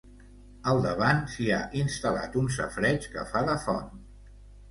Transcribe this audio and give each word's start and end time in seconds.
Al 0.69 0.79
davant 0.85 1.19
s'hi 1.33 1.49
ha 1.57 1.59
instal·lat 1.81 2.37
un 2.43 2.49
safareig 2.57 3.05
que 3.17 3.27
fa 3.35 3.43
de 3.53 3.59
font. 3.69 3.95